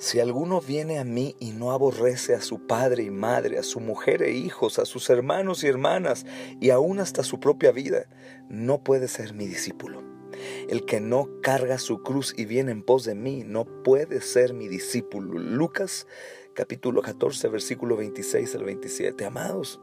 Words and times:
Si 0.00 0.18
alguno 0.18 0.62
viene 0.62 0.98
a 0.98 1.04
mí 1.04 1.36
y 1.40 1.50
no 1.50 1.72
aborrece 1.72 2.34
a 2.34 2.40
su 2.40 2.66
padre 2.66 3.02
y 3.02 3.10
madre, 3.10 3.58
a 3.58 3.62
su 3.62 3.80
mujer 3.80 4.22
e 4.22 4.32
hijos, 4.32 4.78
a 4.78 4.86
sus 4.86 5.10
hermanos 5.10 5.62
y 5.62 5.66
hermanas, 5.66 6.24
y 6.58 6.70
aún 6.70 7.00
hasta 7.00 7.22
su 7.22 7.38
propia 7.38 7.70
vida, 7.70 8.06
no 8.48 8.82
puede 8.82 9.08
ser 9.08 9.34
mi 9.34 9.46
discípulo. 9.46 10.02
El 10.70 10.86
que 10.86 11.00
no 11.00 11.28
carga 11.42 11.76
su 11.76 12.02
cruz 12.02 12.32
y 12.34 12.46
viene 12.46 12.72
en 12.72 12.82
pos 12.82 13.04
de 13.04 13.14
mí, 13.14 13.44
no 13.46 13.66
puede 13.84 14.22
ser 14.22 14.54
mi 14.54 14.68
discípulo. 14.68 15.38
Lucas 15.38 16.06
capítulo 16.54 17.02
14, 17.02 17.48
versículo 17.48 17.94
26 17.98 18.54
al 18.54 18.64
27. 18.64 19.22
Amados, 19.26 19.82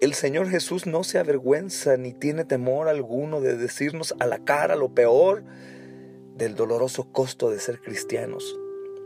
el 0.00 0.14
Señor 0.14 0.48
Jesús 0.48 0.86
no 0.86 1.02
se 1.02 1.18
avergüenza 1.18 1.96
ni 1.96 2.12
tiene 2.12 2.44
temor 2.44 2.86
alguno 2.86 3.40
de 3.40 3.56
decirnos 3.56 4.14
a 4.20 4.26
la 4.26 4.44
cara 4.44 4.76
lo 4.76 4.94
peor 4.94 5.42
del 6.36 6.54
doloroso 6.54 7.10
costo 7.10 7.50
de 7.50 7.58
ser 7.58 7.80
cristianos 7.80 8.59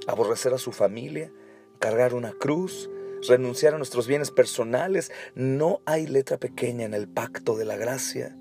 aborrecer 0.06 0.52
a 0.54 0.58
su 0.58 0.72
familia, 0.72 1.32
cargar 1.78 2.14
una 2.14 2.32
cruz, 2.32 2.90
renunciar 3.28 3.74
a 3.74 3.78
nuestros 3.78 4.06
bienes 4.06 4.30
personales. 4.30 5.10
No 5.34 5.80
hay 5.86 6.06
letra 6.06 6.38
pequeña 6.38 6.84
en 6.84 6.94
el 6.94 7.08
pacto 7.08 7.56
de 7.56 7.64
la 7.64 7.76
gracia. 7.76 8.36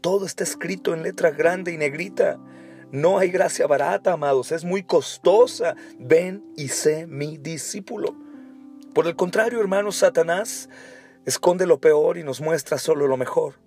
Todo 0.00 0.26
está 0.26 0.44
escrito 0.44 0.94
en 0.94 1.02
letra 1.02 1.30
grande 1.30 1.72
y 1.72 1.78
negrita. 1.78 2.38
No 2.92 3.18
hay 3.18 3.30
gracia 3.30 3.66
barata, 3.66 4.12
amados, 4.12 4.52
es 4.52 4.64
muy 4.64 4.84
costosa. 4.84 5.74
Ven 5.98 6.44
y 6.56 6.68
sé 6.68 7.06
mi 7.06 7.36
discípulo. 7.38 8.14
Por 8.94 9.06
el 9.06 9.16
contrario, 9.16 9.60
hermanos, 9.60 9.96
Satanás 9.96 10.68
esconde 11.24 11.66
lo 11.66 11.80
peor 11.80 12.16
y 12.16 12.22
nos 12.22 12.40
muestra 12.40 12.78
solo 12.78 13.06
lo 13.08 13.16
mejor. 13.16 13.65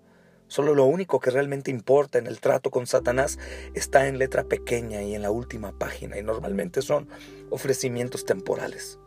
Solo 0.50 0.74
lo 0.74 0.84
único 0.84 1.20
que 1.20 1.30
realmente 1.30 1.70
importa 1.70 2.18
en 2.18 2.26
el 2.26 2.40
trato 2.40 2.72
con 2.72 2.88
Satanás 2.88 3.38
está 3.72 4.08
en 4.08 4.18
letra 4.18 4.42
pequeña 4.42 5.00
y 5.00 5.14
en 5.14 5.22
la 5.22 5.30
última 5.30 5.78
página, 5.78 6.18
y 6.18 6.24
normalmente 6.24 6.82
son 6.82 7.08
ofrecimientos 7.50 8.24
temporales. 8.24 8.98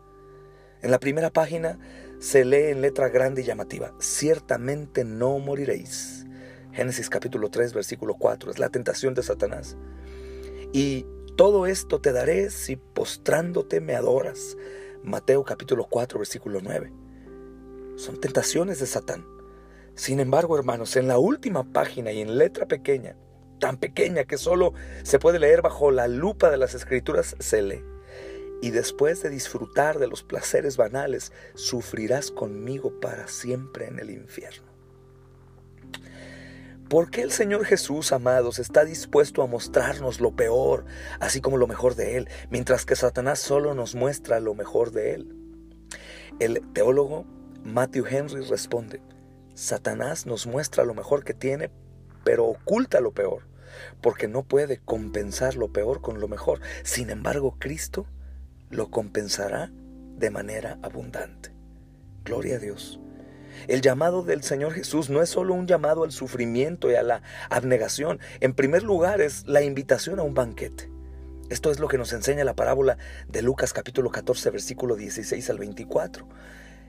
En 0.80 0.90
la 0.90 0.98
primera 0.98 1.28
página 1.28 1.78
se 2.18 2.46
lee 2.46 2.70
en 2.70 2.80
letra 2.80 3.10
grande 3.10 3.42
y 3.42 3.44
llamativa, 3.44 3.92
ciertamente 3.98 5.04
no 5.04 5.38
moriréis. 5.38 6.24
Génesis 6.72 7.10
capítulo 7.10 7.50
3, 7.50 7.74
versículo 7.74 8.14
4, 8.14 8.50
es 8.50 8.58
la 8.58 8.70
tentación 8.70 9.12
de 9.12 9.22
Satanás. 9.22 9.76
Y 10.72 11.04
todo 11.36 11.66
esto 11.66 12.00
te 12.00 12.12
daré 12.12 12.48
si 12.48 12.76
postrándote 12.76 13.82
me 13.82 13.94
adoras. 13.94 14.56
Mateo 15.02 15.44
capítulo 15.44 15.88
4, 15.90 16.18
versículo 16.18 16.60
9. 16.62 16.90
Son 17.96 18.18
tentaciones 18.18 18.80
de 18.80 18.86
Satán. 18.86 19.33
Sin 19.94 20.18
embargo, 20.18 20.58
hermanos, 20.58 20.96
en 20.96 21.06
la 21.06 21.18
última 21.18 21.64
página 21.64 22.10
y 22.10 22.20
en 22.20 22.36
letra 22.36 22.66
pequeña, 22.66 23.16
tan 23.60 23.76
pequeña 23.76 24.24
que 24.24 24.38
solo 24.38 24.74
se 25.04 25.18
puede 25.18 25.38
leer 25.38 25.62
bajo 25.62 25.90
la 25.90 26.08
lupa 26.08 26.50
de 26.50 26.56
las 26.56 26.74
escrituras, 26.74 27.36
se 27.38 27.62
lee. 27.62 27.84
Y 28.60 28.70
después 28.70 29.22
de 29.22 29.30
disfrutar 29.30 29.98
de 29.98 30.08
los 30.08 30.22
placeres 30.22 30.76
banales, 30.76 31.32
sufrirás 31.54 32.30
conmigo 32.30 32.98
para 33.00 33.28
siempre 33.28 33.86
en 33.86 33.98
el 34.00 34.10
infierno. 34.10 34.74
¿Por 36.88 37.10
qué 37.10 37.22
el 37.22 37.30
Señor 37.30 37.64
Jesús, 37.64 38.12
amados, 38.12 38.58
está 38.58 38.84
dispuesto 38.84 39.42
a 39.42 39.46
mostrarnos 39.46 40.20
lo 40.20 40.36
peor, 40.36 40.84
así 41.18 41.40
como 41.40 41.56
lo 41.56 41.66
mejor 41.66 41.94
de 41.94 42.16
Él, 42.16 42.28
mientras 42.50 42.84
que 42.84 42.96
Satanás 42.96 43.38
solo 43.38 43.74
nos 43.74 43.94
muestra 43.94 44.38
lo 44.40 44.54
mejor 44.54 44.90
de 44.90 45.14
Él? 45.14 45.34
El 46.40 46.60
teólogo 46.72 47.24
Matthew 47.64 48.06
Henry 48.06 48.42
responde, 48.42 49.00
Satanás 49.54 50.26
nos 50.26 50.46
muestra 50.46 50.84
lo 50.84 50.94
mejor 50.94 51.24
que 51.24 51.34
tiene, 51.34 51.70
pero 52.24 52.46
oculta 52.46 53.00
lo 53.00 53.12
peor, 53.12 53.46
porque 54.00 54.28
no 54.28 54.42
puede 54.42 54.78
compensar 54.78 55.54
lo 55.56 55.72
peor 55.72 56.00
con 56.00 56.20
lo 56.20 56.28
mejor. 56.28 56.60
Sin 56.82 57.10
embargo, 57.10 57.56
Cristo 57.58 58.06
lo 58.70 58.90
compensará 58.90 59.70
de 60.16 60.30
manera 60.30 60.78
abundante. 60.82 61.52
Gloria 62.24 62.56
a 62.56 62.58
Dios. 62.58 63.00
El 63.68 63.80
llamado 63.80 64.22
del 64.22 64.42
Señor 64.42 64.72
Jesús 64.72 65.10
no 65.10 65.22
es 65.22 65.30
solo 65.30 65.54
un 65.54 65.66
llamado 65.66 66.02
al 66.02 66.10
sufrimiento 66.10 66.90
y 66.90 66.96
a 66.96 67.02
la 67.02 67.22
abnegación. 67.50 68.18
En 68.40 68.54
primer 68.54 68.82
lugar 68.82 69.20
es 69.20 69.46
la 69.46 69.62
invitación 69.62 70.18
a 70.18 70.22
un 70.22 70.34
banquete. 70.34 70.90
Esto 71.50 71.70
es 71.70 71.78
lo 71.78 71.88
que 71.88 71.98
nos 71.98 72.12
enseña 72.12 72.42
la 72.42 72.56
parábola 72.56 72.98
de 73.28 73.42
Lucas 73.42 73.72
capítulo 73.72 74.10
14 74.10 74.50
versículo 74.50 74.96
16 74.96 75.50
al 75.50 75.58
24. 75.58 76.26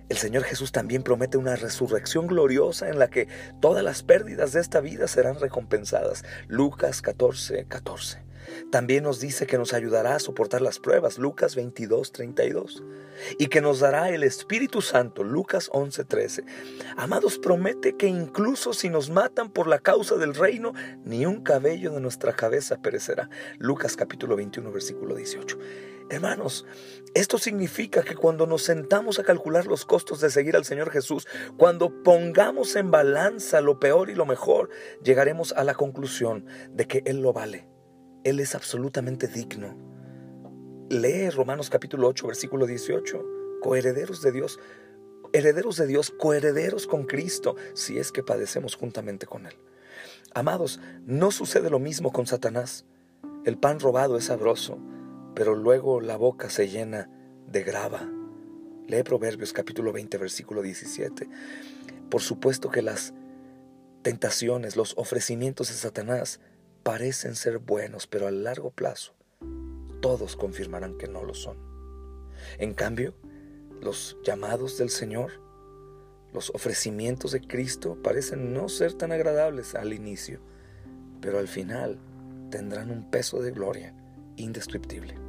El 0.07 0.17
Señor 0.17 0.43
Jesús 0.43 0.71
también 0.71 1.01
promete 1.01 1.37
una 1.37 1.55
resurrección 1.55 2.27
gloriosa 2.27 2.89
en 2.89 2.99
la 2.99 3.09
que 3.09 3.27
todas 3.59 3.83
las 3.83 4.03
pérdidas 4.03 4.53
de 4.53 4.61
esta 4.61 4.79
vida 4.79 5.07
serán 5.07 5.39
recompensadas. 5.39 6.23
Lucas 6.47 7.01
14, 7.01 7.65
14. 7.65 8.23
También 8.71 9.03
nos 9.03 9.19
dice 9.19 9.47
que 9.47 9.57
nos 9.57 9.73
ayudará 9.73 10.15
a 10.15 10.19
soportar 10.19 10.61
las 10.61 10.79
pruebas, 10.79 11.17
Lucas 11.17 11.55
22, 11.55 12.11
32, 12.11 12.83
y 13.37 13.47
que 13.47 13.61
nos 13.61 13.79
dará 13.79 14.09
el 14.09 14.23
Espíritu 14.23 14.81
Santo, 14.81 15.23
Lucas 15.23 15.69
11, 15.71 16.05
13. 16.05 16.43
Amados, 16.97 17.37
promete 17.37 17.95
que 17.95 18.07
incluso 18.07 18.73
si 18.73 18.89
nos 18.89 19.09
matan 19.09 19.49
por 19.49 19.67
la 19.67 19.79
causa 19.79 20.15
del 20.15 20.35
reino, 20.35 20.73
ni 21.03 21.25
un 21.25 21.41
cabello 21.41 21.91
de 21.91 22.01
nuestra 22.01 22.33
cabeza 22.33 22.81
perecerá, 22.81 23.29
Lucas 23.57 23.95
capítulo 23.95 24.35
21, 24.35 24.71
versículo 24.71 25.15
18. 25.15 25.57
Hermanos, 26.09 26.67
esto 27.15 27.39
significa 27.39 28.03
que 28.03 28.15
cuando 28.15 28.45
nos 28.45 28.61
sentamos 28.61 29.17
a 29.17 29.23
calcular 29.23 29.65
los 29.65 29.85
costos 29.85 30.21
de 30.21 30.29
seguir 30.29 30.55
al 30.55 30.63
Señor 30.63 30.91
Jesús, 30.91 31.27
cuando 31.57 32.03
pongamos 32.03 32.75
en 32.75 32.91
balanza 32.91 33.59
lo 33.61 33.79
peor 33.79 34.11
y 34.11 34.15
lo 34.15 34.27
mejor, 34.27 34.69
llegaremos 35.03 35.51
a 35.53 35.63
la 35.63 35.73
conclusión 35.73 36.45
de 36.69 36.87
que 36.87 37.01
Él 37.05 37.21
lo 37.21 37.33
vale. 37.33 37.74
Él 38.25 38.39
es 38.39 38.55
absolutamente 38.55 39.27
digno. 39.27 39.77
Lee 40.89 41.29
Romanos 41.29 41.69
capítulo 41.69 42.07
8, 42.07 42.25
versículo 42.25 42.65
18. 42.65 43.23
Coherederos 43.61 44.23
de 44.23 44.31
Dios, 44.31 44.59
herederos 45.31 45.77
de 45.77 45.85
Dios, 45.85 46.09
coherederos 46.09 46.87
con 46.87 47.05
Cristo, 47.05 47.55
si 47.75 47.99
es 47.99 48.11
que 48.11 48.23
padecemos 48.23 48.75
juntamente 48.75 49.27
con 49.27 49.45
Él. 49.45 49.53
Amados, 50.33 50.79
no 51.05 51.29
sucede 51.29 51.69
lo 51.69 51.77
mismo 51.77 52.11
con 52.11 52.25
Satanás. 52.25 52.85
El 53.45 53.59
pan 53.59 53.79
robado 53.79 54.17
es 54.17 54.25
sabroso, 54.25 54.79
pero 55.35 55.53
luego 55.53 56.01
la 56.01 56.17
boca 56.17 56.49
se 56.49 56.67
llena 56.67 57.07
de 57.47 57.61
grava. 57.61 58.09
Lee 58.87 59.03
Proverbios 59.03 59.53
capítulo 59.53 59.93
20, 59.93 60.17
versículo 60.17 60.63
17. 60.63 61.29
Por 62.09 62.23
supuesto 62.23 62.71
que 62.71 62.81
las 62.81 63.13
tentaciones, 64.01 64.75
los 64.75 64.97
ofrecimientos 64.97 65.67
de 65.67 65.75
Satanás 65.75 66.39
parecen 66.85 67.33
ser 67.35 67.57
buenos, 67.57 68.05
pero 68.05 68.27
a 68.27 68.31
largo 68.31 68.69
plazo 68.69 69.15
todos 70.01 70.35
confirmarán 70.35 70.99
que 70.99 71.07
no 71.07 71.23
lo 71.23 71.33
son. 71.33 71.57
En 72.59 72.75
cambio, 72.75 73.15
los 73.81 74.17
llamados 74.23 74.77
del 74.77 74.91
Señor, 74.91 75.31
los 76.31 76.51
ofrecimientos 76.51 77.31
de 77.31 77.41
Cristo 77.41 77.97
parecen 78.03 78.53
no 78.53 78.69
ser 78.69 78.93
tan 78.93 79.11
agradables 79.11 79.73
al 79.73 79.93
inicio, 79.93 80.41
pero 81.21 81.39
al 81.39 81.47
final 81.47 81.97
tendrán 82.51 82.91
un 82.91 83.09
peso 83.09 83.41
de 83.41 83.49
gloria 83.49 83.95
indescriptible. 84.35 85.24